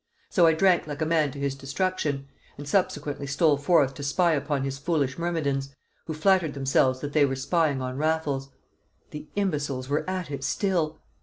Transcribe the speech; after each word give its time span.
So 0.31 0.47
I 0.47 0.53
drank 0.53 0.87
like 0.87 1.03
a 1.03 1.05
man 1.05 1.29
to 1.29 1.37
his 1.37 1.53
destruction, 1.53 2.27
and 2.57 2.67
subsequently 2.67 3.27
stole 3.27 3.57
forth 3.57 3.93
to 3.93 4.01
spy 4.03 4.33
upon 4.33 4.63
his 4.63 4.79
foolish 4.79 5.19
myrmidons, 5.19 5.75
who 6.07 6.15
flattered 6.15 6.55
themselves 6.55 7.01
that 7.01 7.13
they 7.13 7.23
were 7.23 7.35
spying 7.35 7.83
on 7.83 7.97
Raffles. 7.99 8.49
The 9.11 9.27
imbeciles 9.35 9.89
were 9.89 10.03
at 10.09 10.31
it 10.31 10.43
still! 10.43 10.97